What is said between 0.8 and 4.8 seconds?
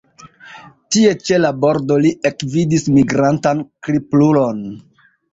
Tie ĉe la bordo li ekvidis migrantan kriplulon.